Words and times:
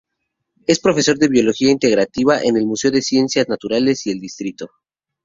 Es 0.65 0.79
profesor 0.79 1.19
de 1.19 1.27
biología 1.27 1.69
integrativa 1.69 2.41
en 2.41 2.57
el 2.57 2.65
Museo 2.65 2.89
de 2.89 3.03
Ciencias 3.03 3.47
Naturales 3.47 4.07
y 4.07 4.09
el 4.09 4.19
Dto. 4.19 4.65